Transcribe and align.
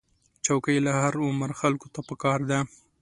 چوکۍ 0.45 0.77
له 0.85 0.91
هر 1.01 1.13
عمر 1.27 1.49
خلکو 1.61 1.87
ته 1.93 1.99
پکار 2.09 2.39
ده. 2.49 2.59